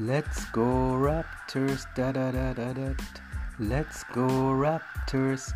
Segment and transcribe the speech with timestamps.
[0.00, 0.62] Let's go
[0.96, 2.94] Raptors, da da da da da.
[3.58, 4.22] Let's go
[4.56, 5.52] Raptors.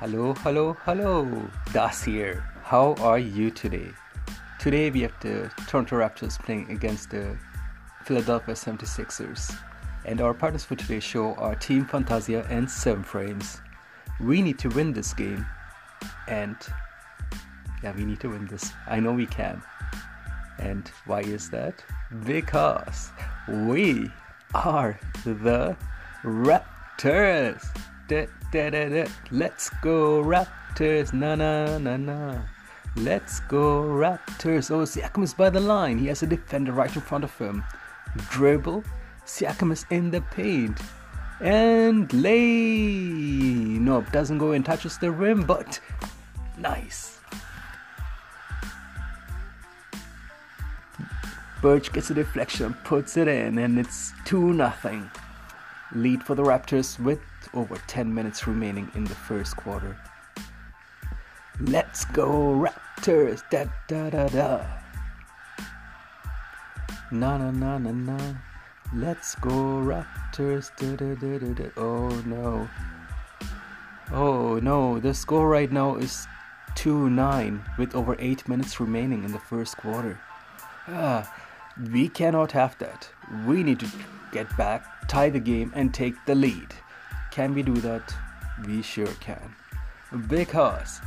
[0.00, 1.48] Hello, hello, hello.
[1.72, 2.42] Das here.
[2.64, 3.92] How are you today?
[4.58, 7.38] Today we have the Toronto Raptors playing against the
[8.04, 9.56] Philadelphia 76ers.
[10.04, 13.60] And our partners for today's show are Team Fantasia and 7 Frames.
[14.20, 15.46] We need to win this game.
[16.26, 16.56] And
[17.80, 18.72] yeah, we need to win this.
[18.88, 19.62] I know we can.
[20.58, 21.84] And why is that?
[22.24, 23.10] Because
[23.48, 24.10] we
[24.54, 25.76] are the
[26.22, 27.64] Raptors.
[28.08, 29.06] Da, da, da.
[29.30, 31.12] Let's go Raptors.
[31.12, 32.42] Na na na na.
[32.96, 34.70] Let's go Raptors.
[34.70, 35.98] Oh, Siakam is by the line.
[35.98, 37.62] He has a defender right in front of him.
[38.30, 38.82] Dribble.
[39.26, 40.80] Siakam is in the paint.
[41.40, 43.78] And lay.
[43.78, 45.78] Nope, doesn't go and touches the rim, but
[46.56, 47.15] nice.
[51.62, 55.10] Birch gets a deflection, puts it in, and it's 2 0.
[55.94, 57.20] Lead for the Raptors with
[57.54, 59.96] over 10 minutes remaining in the first quarter.
[61.60, 63.42] Let's go, Raptors!
[63.50, 64.66] Da da da da!
[67.10, 68.34] Na na na na na.
[68.94, 70.70] Let's go, Raptors!
[70.76, 71.70] Da da da da da.
[71.78, 72.68] Oh no.
[74.12, 76.26] Oh no, the score right now is
[76.74, 80.20] 2 9 with over 8 minutes remaining in the first quarter.
[80.88, 81.26] Ah,
[81.92, 83.08] we cannot have that.
[83.46, 83.88] We need to
[84.32, 86.74] get back, tie the game, and take the lead.
[87.30, 88.14] Can we do that?
[88.66, 89.54] We sure can.
[90.28, 91.00] Because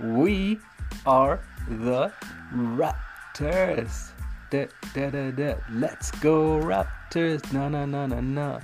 [0.00, 0.58] we
[1.06, 2.12] are the
[2.52, 4.10] Raptors.
[4.50, 5.54] Da, da, da, da.
[5.70, 7.52] Let's go, Raptors.
[7.52, 8.60] Na na na na na.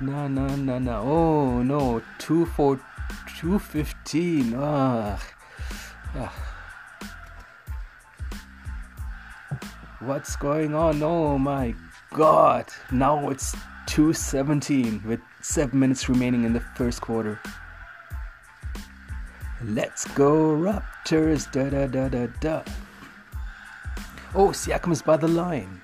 [0.00, 1.00] Na na na na.
[1.00, 2.02] Oh no.
[2.18, 2.80] 2 4
[3.40, 4.54] 215.
[4.54, 5.20] Ugh.
[6.16, 6.53] Ugh.
[10.06, 11.02] What's going on?
[11.02, 11.74] Oh my
[12.12, 12.66] god.
[12.90, 13.52] Now it's
[13.86, 17.40] 217 with 7 minutes remaining in the first quarter.
[19.64, 21.50] Let's go Raptors.
[21.50, 22.62] Da da da da da.
[24.34, 25.80] Oh, Siakam is by the line.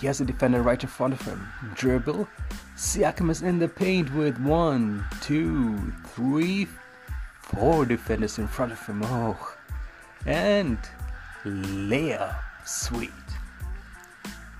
[0.00, 1.46] He has a defender right in front of him.
[1.74, 2.26] Dribble.
[2.74, 6.68] Siakam is in the paint with one, two, three,
[7.42, 9.02] four defenders in front of him.
[9.04, 9.56] Oh.
[10.24, 10.78] And
[11.44, 12.36] layup.
[12.66, 13.10] Sweet.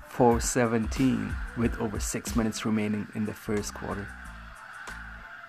[0.07, 4.07] 417 with over 6 minutes remaining in the first quarter.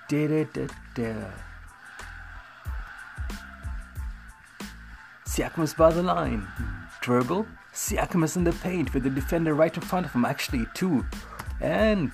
[0.09, 1.15] Da da da da.
[5.25, 6.49] Siakam is by the line.
[7.01, 7.47] Dribble.
[7.73, 11.07] Siakam is in the paint with the defender right in front of him, actually, two.
[11.61, 12.11] And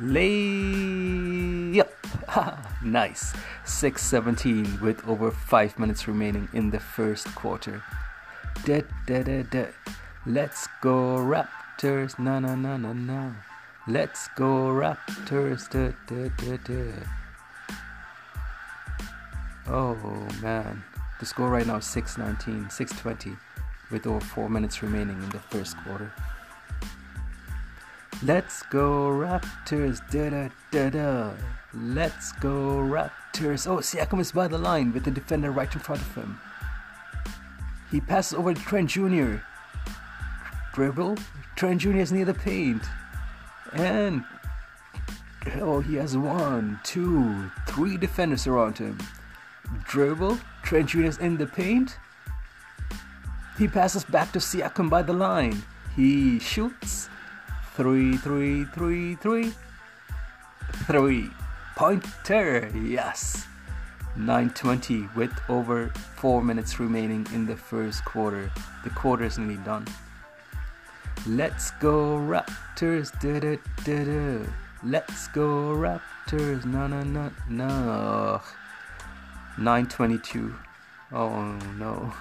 [0.00, 1.82] lay.
[1.82, 1.90] layup.
[2.84, 3.34] nice.
[3.64, 7.82] 617 with over 5 minutes remaining in the first quarter.
[8.68, 9.64] Da, da, da, da.
[10.26, 13.32] Let's go Raptors, na na na na na.
[13.86, 16.92] Let's go Raptors, da da da da.
[19.66, 19.96] Oh
[20.42, 20.84] man,
[21.18, 23.38] the score right now is 619, 620,
[23.90, 26.12] with over 4 minutes remaining in the first quarter.
[28.22, 31.30] Let's go Raptors, da da da da.
[31.72, 33.66] Let's go Raptors.
[33.66, 36.38] Oh, Siakam is by the line with the defender right in front of him.
[37.90, 39.36] He passes over to Trent Jr.
[40.74, 41.16] Dribble.
[41.56, 41.96] Trent Jr.
[41.96, 42.82] is near the paint.
[43.72, 44.24] And
[45.60, 48.98] oh, he has one, two, three defenders around him.
[49.84, 50.38] Dribble.
[50.62, 51.04] Trent Jr.
[51.04, 51.96] is in the paint.
[53.58, 55.62] He passes back to Siakam by the line.
[55.96, 57.08] He shoots.
[57.74, 59.52] Three, three, three, three.
[60.86, 61.30] Three.
[61.74, 62.70] Pointer.
[62.74, 63.46] Yes.
[64.18, 68.50] 9:20 with over 4 minutes remaining in the first quarter.
[68.82, 69.86] The quarter is nearly done.
[71.26, 73.12] Let's go Raptors.
[73.20, 74.46] Da, da, da, da.
[74.82, 76.64] Let's go Raptors.
[76.64, 78.40] No no no no.
[79.56, 80.54] 9:22.
[81.12, 82.12] Oh no.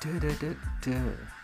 [0.00, 1.35] Da, da, da, da.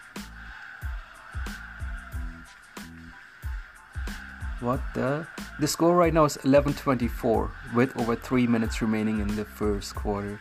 [4.62, 5.26] What the?
[5.58, 10.38] The score right now is 11:24 with over 3 minutes remaining in the first quarter.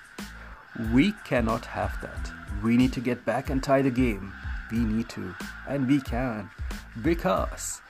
[0.94, 2.32] We cannot have that.
[2.64, 4.32] We need to get back and tie the game.
[4.72, 5.34] We need to
[5.68, 6.52] and we can
[7.02, 7.82] because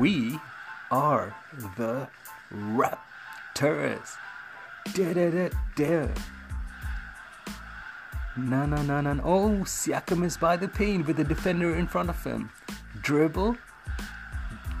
[0.00, 0.40] we
[0.90, 1.36] are
[1.76, 2.08] the
[2.50, 4.16] Raptors.
[4.94, 6.08] Da da da da.
[8.38, 9.20] Na na na na.
[9.22, 12.48] Oh, Siakam is by the paint with the defender in front of him.
[13.02, 13.58] Dribble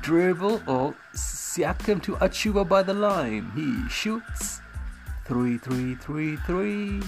[0.04, 3.50] dribble or Siakam to Achiuwa by the line.
[3.54, 4.60] He shoots.
[5.24, 7.00] Three, three, three, three.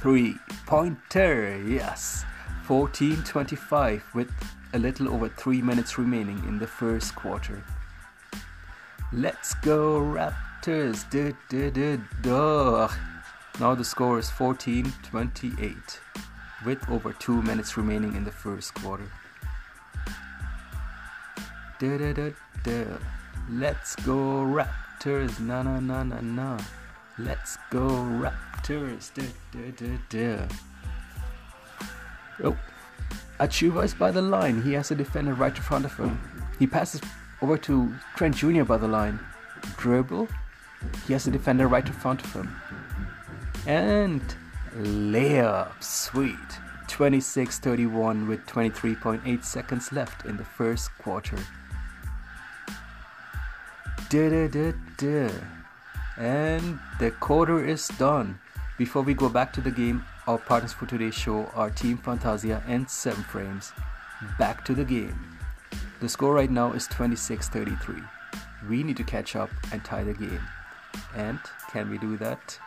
[0.00, 2.24] Three pointer, yes.
[2.62, 4.30] 14 25 with
[4.72, 7.64] a little over 3 minutes remaining in the first quarter.
[9.12, 11.10] Let's go Raptors!
[11.10, 12.88] Du, du, du, duh.
[13.58, 15.74] Now the score is 14 28
[16.64, 19.10] with over 2 minutes remaining in the first quarter.
[21.82, 22.32] Du, du, du,
[22.62, 22.86] du.
[23.50, 25.40] Let's go Raptors!
[25.40, 26.56] Na na na na na.
[27.18, 27.88] Let's go
[28.22, 29.12] Raptors!
[29.12, 30.38] Du, du, du, du.
[32.44, 32.56] Oh,
[33.40, 34.62] Achiuwa is by the line.
[34.62, 36.20] He has a defender right in front of him.
[36.60, 37.00] He passes
[37.42, 38.62] over to Trent Jr.
[38.62, 39.18] by the line.
[39.76, 40.28] Dribble.
[41.08, 42.48] He has a defender right in front of him.
[43.66, 44.22] And
[44.76, 45.82] layup.
[45.82, 46.38] Sweet.
[46.86, 51.38] 26 31 with 23.8 seconds left in the first quarter.
[56.18, 58.38] And the quarter is done.
[58.76, 62.62] Before we go back to the game, our partners for today's show are Team Fantasia
[62.68, 63.72] and 7 Frames.
[64.38, 65.18] Back to the game.
[66.00, 68.02] The score right now is 26 33.
[68.68, 70.42] We need to catch up and tie the game.
[71.16, 71.38] And
[71.70, 72.58] can we do that?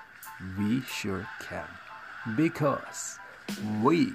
[0.57, 1.67] We sure can.
[2.35, 3.19] Because
[3.83, 4.13] we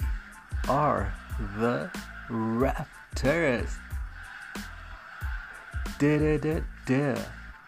[0.69, 1.15] are
[1.59, 1.91] the
[2.29, 3.71] Raptors.
[6.01, 7.23] Da da da da.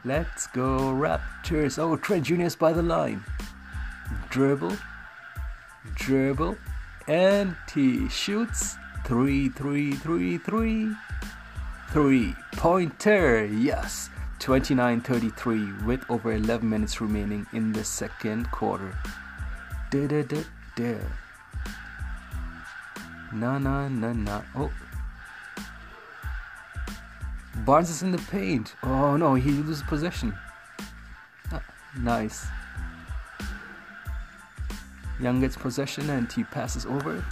[0.04, 1.78] Let's go Raptors.
[1.78, 3.22] Oh, Trent is by the line.
[4.30, 4.76] Dribble
[5.94, 6.56] dribble,
[7.08, 10.94] and he shoots three, three, three, three,
[11.88, 13.44] three pointer.
[13.46, 18.96] Yes, 29-33 with over 11 minutes remaining in the second quarter.
[19.90, 20.42] Da da da
[20.76, 20.94] da.
[23.32, 24.42] Na na na na.
[24.54, 24.70] Oh.
[27.56, 28.74] Barnes is in the paint.
[28.82, 30.34] Oh no, he loses possession.
[31.52, 31.62] Ah,
[31.98, 32.46] nice.
[35.20, 37.24] Young gets possession and he passes over.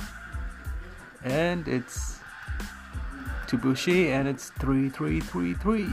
[1.25, 2.21] And it's
[3.57, 5.89] Boucher and it's 3 3 3 3.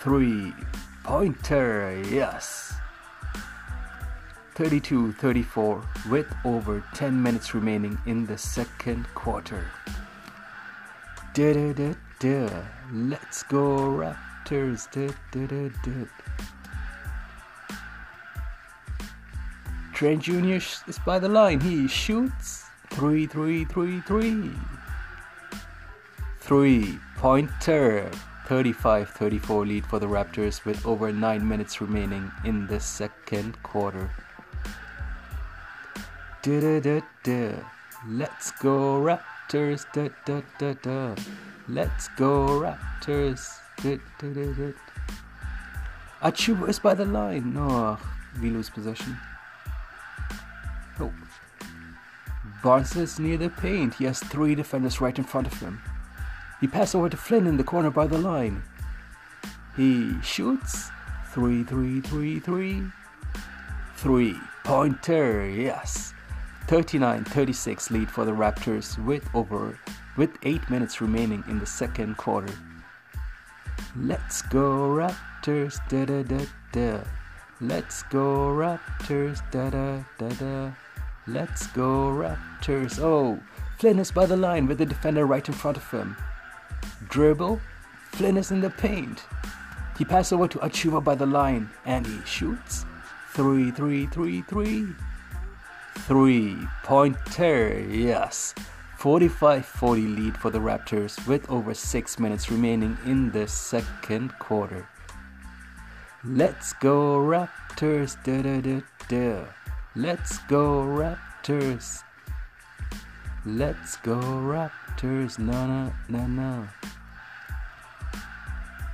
[0.00, 0.52] 3
[1.04, 2.74] pointer, yes.
[4.54, 9.70] 32 34 with over 10 minutes remaining in the second quarter.
[11.32, 12.48] Da, da, da.
[12.92, 14.86] Let's go Raptors.
[14.92, 16.06] Da, da, da, da.
[19.92, 20.62] Trent Jr.
[20.86, 21.60] is by the line.
[21.60, 22.64] He shoots.
[22.90, 24.50] Three, three, three, three.
[26.38, 28.08] Three pointer.
[28.46, 34.10] 35 34 lead for the Raptors with over 9 minutes remaining in the second quarter.
[38.06, 39.86] Let's go Raptors.
[39.92, 40.08] Da,
[40.58, 41.14] da, da.
[41.68, 43.58] Let's go Raptors.
[43.82, 43.98] Da.
[46.68, 47.54] Is by the line.
[47.54, 47.98] No,
[48.40, 49.16] we lose possession.
[51.00, 51.12] Oh.
[52.62, 53.94] Barnes is near the paint.
[53.94, 55.80] He has three defenders right in front of him.
[56.60, 58.62] He passes over to Flynn in the corner by the line.
[59.76, 60.90] He shoots.
[61.32, 62.82] Three, three, three, three.
[63.96, 64.36] Three.
[64.64, 66.14] Pointer, yes.
[66.66, 69.78] 39-36 lead for the Raptors with over
[70.16, 72.52] with 8 minutes remaining in the second quarter.
[73.96, 77.04] Let's go Raptors da da da da.
[77.60, 80.72] Let's go Raptors da da da da.
[81.26, 82.98] Let's go Raptors.
[83.00, 83.38] Oh,
[83.78, 86.16] Flynn is by the line with the defender right in front of him.
[87.08, 87.60] Dribble.
[88.12, 89.24] Flynn is in the paint.
[89.98, 92.84] He passes over to Achiuwa by the line and he shoots.
[93.34, 94.86] Three, three, three, three.
[96.06, 98.54] Three pointer, yes.
[99.02, 104.86] 45 40 lead for the Raptors with over 6 minutes remaining in the second quarter.
[106.24, 109.44] Let's go Raptors, da da da da.
[109.96, 112.04] Let's go Raptors.
[113.44, 116.68] Let's go Raptors, na na na na.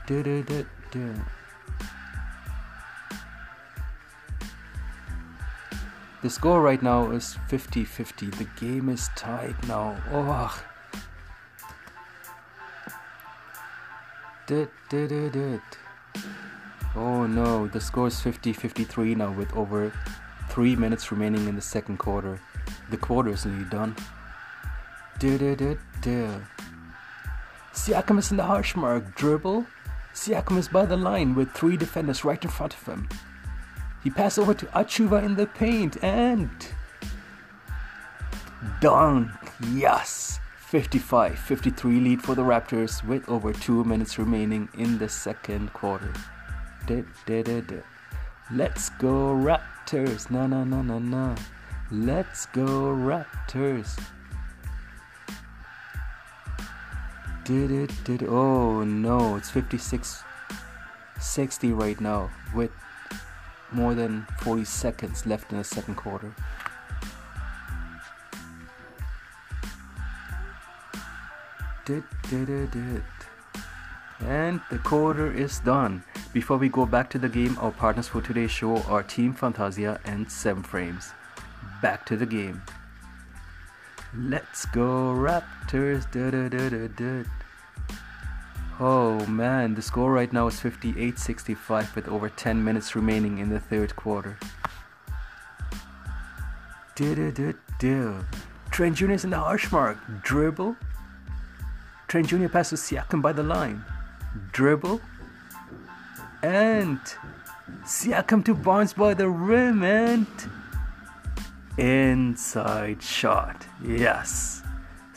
[0.06, 1.37] Da da da da.
[6.20, 8.26] The score right now is 50 50.
[8.30, 9.96] The game is tied now.
[10.10, 10.62] Oh.
[14.46, 15.78] Dit, dit, dit, dit.
[16.96, 19.92] Oh no, the score is 50 53 now with over
[20.48, 22.40] 3 minutes remaining in the second quarter.
[22.90, 23.94] The quarter is nearly done.
[25.20, 26.40] Dit, dit, dit, dit.
[27.72, 29.14] Siakam is in the harsh mark.
[29.14, 29.66] Dribble.
[30.14, 33.08] Siakam is by the line with three defenders right in front of him.
[34.08, 36.48] He passed over to Achiuwa in the paint and
[38.80, 39.30] dunk.
[39.74, 40.40] Yes.
[40.60, 46.10] 55 53 lead for the Raptors with over 2 minutes remaining in the second quarter.
[48.50, 50.30] Let's go Raptors.
[50.30, 51.36] Na na na na na.
[51.90, 54.00] Let's go Raptors.
[57.44, 58.30] Did it, did it.
[58.30, 60.22] Oh no, it's 56
[61.20, 62.70] 60 right now with
[63.72, 66.34] more than 40 seconds left in the second quarter.
[71.84, 73.02] Did, did, did.
[74.20, 76.02] And the quarter is done.
[76.32, 79.98] Before we go back to the game, our partners for today's show are Team Fantasia
[80.04, 81.12] and 7 Frames.
[81.80, 82.62] Back to the game.
[84.14, 86.04] Let's go Raptors.
[88.80, 93.48] Oh man, the score right now is 58 65 with over 10 minutes remaining in
[93.48, 94.38] the third quarter.
[98.70, 99.10] Trent Jr.
[99.10, 99.98] is in the harsh mark.
[100.22, 100.76] Dribble.
[102.06, 102.48] Trent Jr.
[102.48, 103.84] passes Siakam by the line.
[104.52, 105.00] Dribble.
[106.42, 107.00] And
[107.82, 110.26] Siakam to Barnes by the rim and
[111.76, 113.66] inside shot.
[113.82, 114.62] Yes.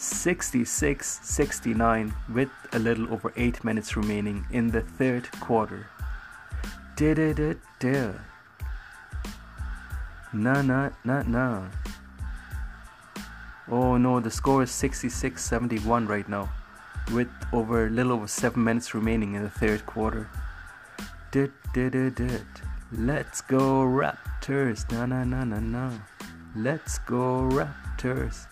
[0.02, 5.86] 66 69 with a little over 8 minutes remaining in the third quarter.
[6.96, 8.14] Da-da-da-da.
[10.34, 11.68] Na na na na.
[13.70, 16.50] Oh no, the score is 66 71 right now
[17.14, 20.28] with over a little over 7 minutes remaining in the third quarter.
[21.32, 22.48] Did did did did.
[22.92, 24.92] Let's go Raptors.
[24.92, 25.92] Na na na na na.
[26.56, 28.48] Let's go Raptors.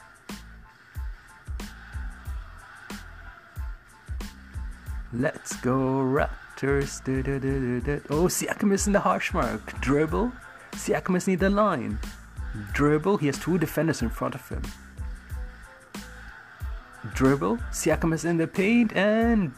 [5.12, 7.04] Let's go Raptors.
[7.04, 9.80] Da, da, da, oh, Siakam is in the harsh mark.
[9.82, 10.32] Dribble.
[10.74, 11.98] Siakam is near the line.
[12.74, 13.18] Dribble.
[13.18, 14.62] He has two defenders in front of him.
[17.16, 17.58] Dribble.
[17.72, 19.52] Siakam is in the paint and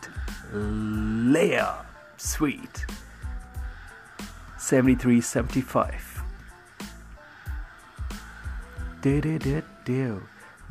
[0.53, 1.85] layup.
[2.15, 2.85] Sweet.
[4.57, 6.23] 73 75.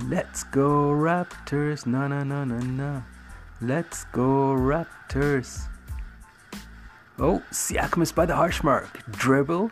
[0.08, 1.84] Let's go Raptors.
[1.86, 3.02] Na na na na na.
[3.62, 5.68] Let's go Raptors.
[7.18, 9.02] Oh, Siakam is by the harsh mark.
[9.10, 9.70] Dribble.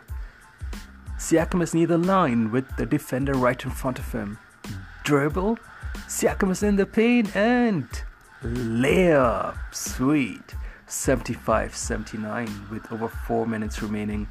[1.17, 4.37] Siakam is near the line with the defender right in front of him.
[5.03, 5.57] Dribble.
[6.07, 7.87] Siakam is in the paint and
[8.43, 9.57] layup.
[9.73, 10.53] Sweet.
[10.85, 14.27] 75 79 with over 4 minutes remaining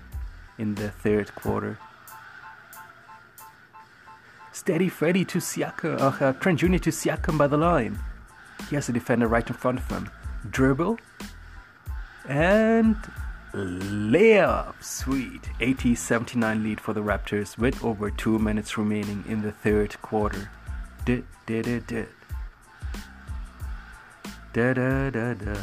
[0.57, 1.79] in the third quarter.
[4.53, 6.79] Steady Freddy to Siakam, uh, Trent Jr.
[6.79, 7.99] to Siakam by the line.
[8.69, 10.11] He has a defender right in front of him.
[10.51, 10.99] Dribble.
[12.29, 12.97] And
[13.55, 14.83] layup.
[14.83, 15.49] Sweet.
[15.61, 20.51] 80 79 lead for the Raptors with over two minutes remaining in the third quarter.
[21.05, 22.09] Did, did, did, did.
[24.53, 25.57] Da da da da.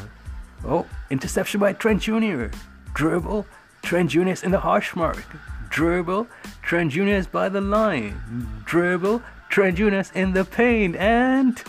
[0.63, 2.45] Oh, interception by Trent Jr.
[2.93, 3.45] Dribble.
[3.83, 4.29] Trent Jr.
[4.29, 5.23] is in the harsh mark.
[5.69, 6.27] Dribble.
[6.61, 7.03] Trent Jr.
[7.03, 8.19] is by the line.
[8.65, 9.21] Dribble.
[9.49, 9.95] Trent Jr.
[9.95, 10.95] is in the paint.
[10.95, 11.61] And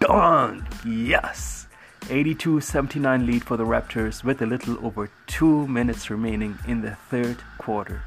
[0.00, 0.64] dunk!
[0.84, 1.68] Yes!
[2.08, 6.96] 82 79 lead for the Raptors with a little over 2 minutes remaining in the
[7.08, 8.02] third quarter.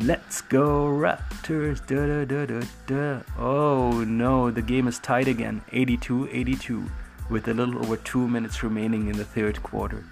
[0.00, 1.86] Let's go Raptors!
[1.86, 3.22] Da, da, da, da, da.
[3.38, 6.90] Oh no, the game is tied again 82 82
[7.30, 10.04] with a little over 2 minutes remaining in the third quarter.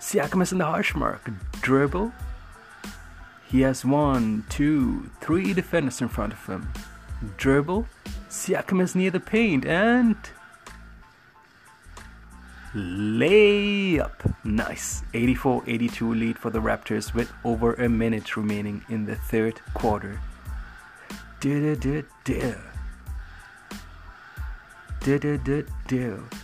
[0.00, 1.30] Siakam is in the harsh mark.
[1.60, 2.12] Dribble.
[3.46, 6.68] He has one, two, three defenders in front of him
[7.36, 7.86] dribble.
[8.28, 10.16] Siakam is near the paint and
[12.74, 14.34] layup.
[14.44, 15.02] Nice.
[15.14, 20.20] 84 82 lead for the Raptors with over a minute remaining in the third quarter.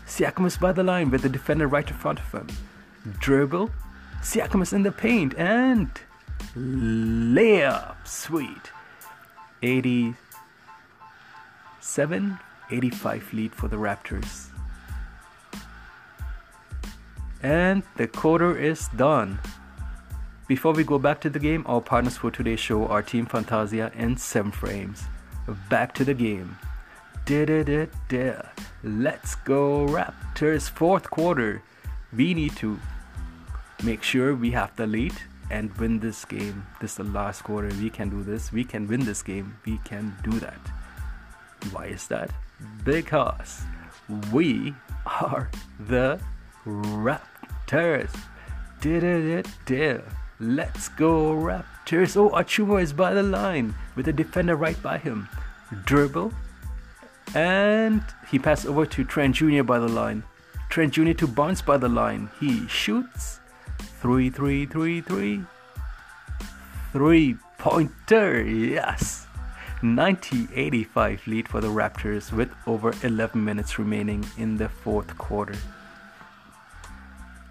[0.07, 2.47] Siakam is by the line with the defender right in front of him.
[3.19, 3.71] Dribble.
[4.21, 5.91] Siakam is in the paint and
[6.55, 8.07] layup.
[8.07, 8.71] Sweet.
[9.63, 10.15] 80
[11.81, 12.39] 7
[12.71, 14.49] 85 lead for the Raptors.
[17.43, 19.39] And the quarter is done.
[20.47, 23.91] Before we go back to the game, our partners for today's show are Team Fantasia
[23.95, 25.05] and 7 Frames.
[25.69, 26.59] Back to the game.
[27.25, 28.43] Da-da-da-da.
[28.83, 31.63] Let's go Raptors fourth quarter.
[32.13, 32.79] We need to
[33.83, 35.15] make sure we have the lead
[35.51, 36.67] and win this game.
[36.81, 37.69] This is the last quarter.
[37.81, 38.53] We can do this.
[38.53, 39.57] We can win this game.
[39.65, 40.59] We can do that.
[41.73, 42.31] Why is that?
[42.85, 43.63] Because
[44.33, 44.75] we
[45.07, 46.21] are the
[46.67, 48.15] Raptors.
[48.81, 50.03] Did it, did
[50.39, 52.17] Let's go, Raptors.
[52.17, 55.29] Oh, Achiuwa is by the line with the defender right by him.
[55.85, 56.33] Dribble.
[57.35, 59.63] And he passed over to Trent Jr.
[59.63, 60.23] by the line.
[60.71, 61.13] Trent Jr.
[61.13, 62.31] to Barnes by the line.
[62.41, 63.41] He shoots.
[64.01, 65.45] Three, three, three, three.
[66.93, 68.43] Three pointer.
[68.43, 69.20] Yes.
[69.83, 75.57] 90-85 lead for the Raptors with over 11 minutes remaining in the fourth quarter.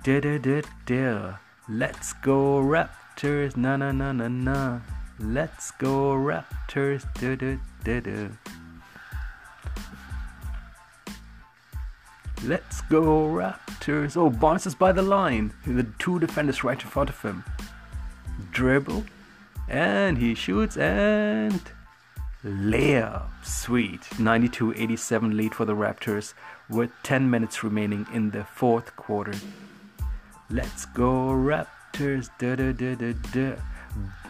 [0.04, 1.36] Da da da da.
[1.68, 3.58] Let's go Raptors.
[3.58, 4.80] Na na na na na.
[5.20, 7.04] Let's go Raptors.
[7.20, 8.28] Da da da da.
[12.44, 14.16] Let's go Raptors.
[14.16, 15.52] Oh, Barnes is by the line.
[15.66, 17.44] The two defenders right in front of him.
[18.52, 19.04] Dribble.
[19.68, 21.62] And he shoots and
[22.44, 23.28] layup.
[23.44, 24.20] Sweet.
[24.20, 26.34] 92 87 lead for the Raptors
[26.70, 29.34] with 10 minutes remaining in the fourth quarter.
[30.50, 32.30] Let's go Raptors.
[32.40, 33.56] Da da da da da.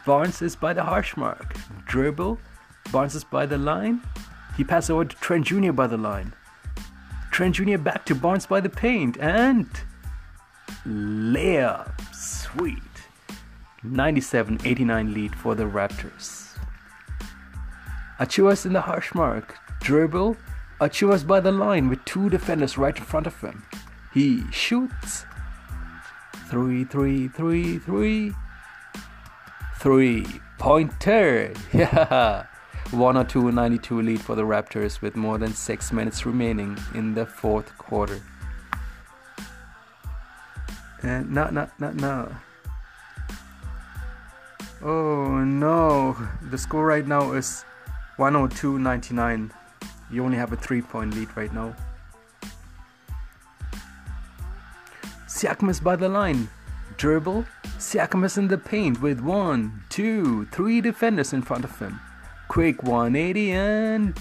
[0.05, 1.55] Barnes is by the harsh mark.
[1.85, 2.39] Dribble.
[2.91, 4.01] Barnes is by the line.
[4.57, 5.71] He passes over to Trent Jr.
[5.71, 6.33] by the line.
[7.31, 7.77] Trent Jr.
[7.77, 9.69] back to Barnes by the paint and
[10.85, 11.91] layup.
[12.13, 12.81] Sweet.
[13.83, 16.49] 97 89 lead for the Raptors.
[18.19, 19.55] Achiuwa's in the harsh mark.
[19.79, 20.35] Dribble.
[20.81, 23.63] Achiuwa's by the line with two defenders right in front of him.
[24.13, 25.25] He shoots.
[26.49, 28.33] Three, three, three, three.
[29.77, 30.25] Three.
[30.57, 31.53] Pointer.
[31.73, 32.45] Yeah.
[32.91, 37.77] 102 92 lead for the Raptors with more than 6 minutes remaining in the fourth
[37.77, 38.19] quarter.
[41.03, 42.35] And no, no, no, no.
[44.81, 46.17] Oh no,
[46.49, 47.63] the score right now is
[48.19, 49.53] 102 99.
[50.11, 51.73] You only have a 3 point lead right now.
[55.25, 56.49] Siakam is by the line.
[56.97, 57.45] Dribble.
[57.77, 62.01] Siakam is in the paint with one, two, three defenders in front of him.
[62.49, 64.15] Quick 180 and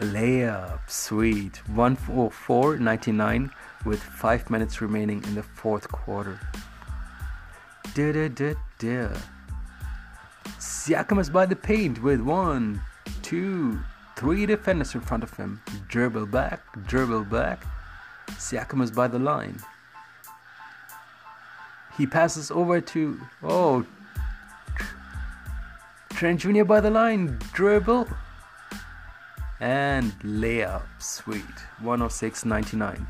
[0.00, 0.80] layup.
[0.88, 1.62] Sweet.
[1.70, 3.50] 104.99
[3.84, 6.40] with 5 minutes remaining in the fourth quarter.
[7.94, 9.33] Da da da da.
[10.64, 12.80] Siakam is by the paint with one,
[13.20, 13.78] two,
[14.16, 15.60] three defenders in front of him.
[15.88, 17.66] Dribble back, dribble back.
[18.30, 19.58] Siakam is by the line.
[21.98, 23.84] He passes over to oh
[26.10, 26.64] Trent Jr.
[26.64, 28.08] by the line, dribble,
[29.60, 30.84] and layup.
[30.98, 31.44] Sweet.
[31.82, 33.06] 106.99.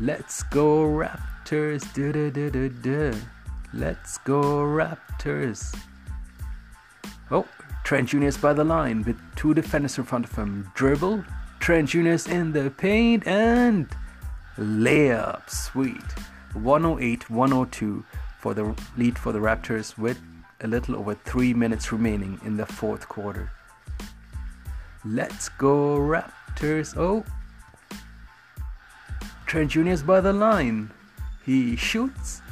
[0.00, 1.84] Let's go Raptors.
[1.92, 3.41] Da, da, da.
[3.74, 5.74] Let's go Raptors.
[7.30, 7.46] Oh,
[7.84, 8.24] Trent Jr.
[8.24, 10.70] is by the line with two defenders in front of him.
[10.74, 11.24] Dribble.
[11.58, 12.08] Trent Jr.
[12.08, 13.88] is in the paint and
[14.58, 15.48] layup.
[15.48, 16.04] Sweet.
[16.52, 18.04] 108 102
[18.38, 20.20] for the lead for the Raptors with
[20.60, 23.50] a little over three minutes remaining in the fourth quarter.
[25.04, 26.94] Let's go Raptors.
[26.96, 27.24] Oh,
[29.46, 30.90] Trent Jr.'s by the line.
[31.44, 32.42] He shoots.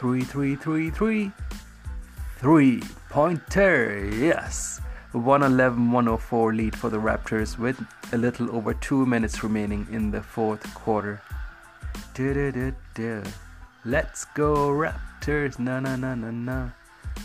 [0.00, 1.30] Three, three, three, three.
[2.38, 4.08] Three pointer.
[4.16, 4.80] Yes.
[5.12, 7.78] 111 104 lead for the Raptors with
[8.14, 11.20] a little over two minutes remaining in the fourth quarter.
[13.84, 15.58] Let's go Raptors.
[15.58, 16.70] Na na na na na.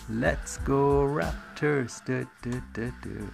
[0.10, 2.04] Let's go Raptors.
[2.04, 3.32] Du, du, du,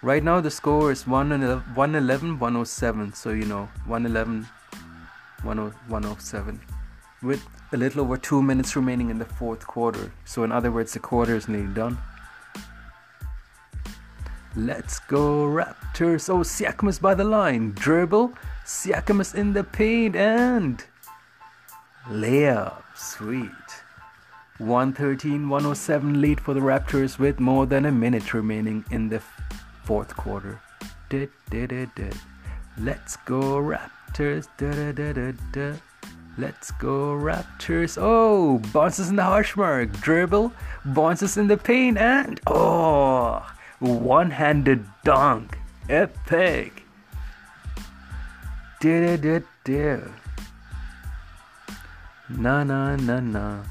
[0.00, 4.46] right now the score is 111 107 so you know 111
[5.42, 6.60] 107
[7.22, 10.92] with a little over 2 minutes remaining in the fourth quarter so in other words
[10.92, 11.98] the quarter is nearly done
[14.54, 16.28] Let's go Raptors.
[16.28, 17.72] Oh, Siakam is by the line.
[17.72, 18.34] Dribble.
[18.66, 20.84] Siakam is in the paint and
[22.06, 22.82] layup.
[22.94, 23.48] Sweet.
[24.58, 29.22] 113 107 lead for the Raptors with more than a minute remaining in the
[29.84, 30.60] fourth quarter.
[31.08, 32.14] Did, did, did, did.
[32.76, 34.01] Let's go Raptors.
[34.14, 35.72] Da, da, da, da,
[36.36, 37.96] Let's go Raptors.
[37.98, 39.90] Oh, Barnes is in the harsh mark.
[40.00, 40.52] Dribble.
[40.84, 41.96] Barnes is in the paint.
[41.96, 43.42] And oh,
[43.78, 45.58] one handed dunk.
[45.88, 46.82] Epic.
[48.80, 50.04] Did, did, did.
[52.28, 53.62] Na na na na.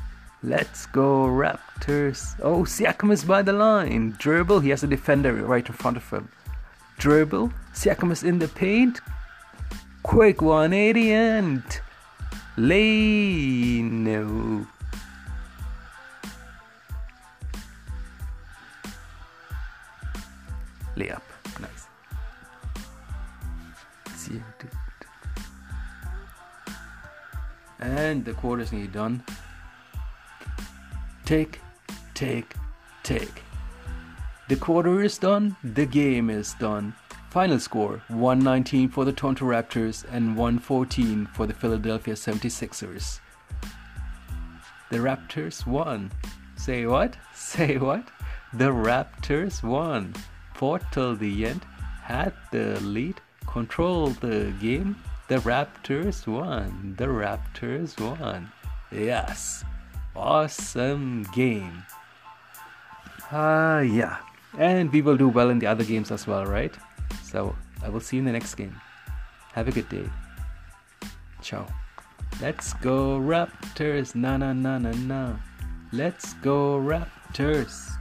[0.41, 2.35] Let's go Raptors.
[2.41, 4.15] Oh, Siakam is by the line.
[4.17, 4.61] Dribble.
[4.61, 6.29] He has a defender right in front of him.
[6.97, 7.51] Dribble.
[7.73, 9.01] Siakam is in the paint.
[10.03, 11.63] Quick 180 and
[12.57, 14.65] lay no.
[20.95, 21.21] Layup.
[21.59, 21.87] Nice.
[27.79, 29.23] And the quarter's nearly done.
[31.25, 31.59] Tick,
[32.13, 32.55] tick,
[33.03, 33.43] tick.
[34.49, 36.93] The quarter is done, the game is done.
[37.31, 43.21] Final score 119 for the Toronto Raptors and 114 for the Philadelphia 76ers.
[44.89, 46.11] The Raptors won.
[46.57, 47.15] Say what?
[47.33, 48.03] Say what?
[48.51, 50.13] The Raptors won.
[50.55, 51.63] Fought till the end,
[52.01, 54.97] had the lead, controlled the game.
[55.29, 56.95] The Raptors won.
[56.97, 58.51] The Raptors won.
[58.91, 59.63] Yes.
[60.17, 61.83] Awesome game.
[63.31, 64.17] Ah, uh, yeah.
[64.57, 66.75] And we will do well in the other games as well, right?
[67.31, 68.75] So I will see you in the next game.
[69.53, 70.03] Have a good day.
[71.41, 71.65] Ciao.
[72.41, 74.15] Let's go Raptors.
[74.15, 75.37] Na na na na na.
[75.93, 77.91] Let's go Raptors.